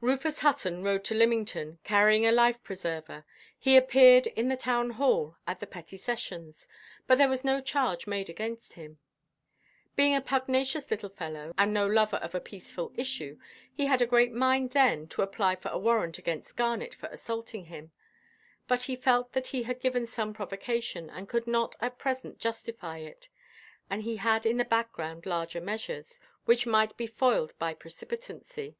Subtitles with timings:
[0.00, 3.24] Rufus Hutton rode to Lymington, carrying a life–preserver:
[3.58, 6.68] he appeared in the Town Hall, at the petty sessions;
[7.08, 8.98] but there was no charge made against him.
[9.96, 13.38] Being a pugnacious little fellow, and no lover of a peaceful issue,
[13.72, 17.64] he had a great mind then to apply for a warrant against Garnet for assaulting
[17.66, 17.92] him.
[18.66, 22.98] But he felt that he had given some provocation, and could not at present justify
[22.98, 23.28] it;
[23.88, 28.76] and he had in the background larger measures, which might be foiled by precipitancy.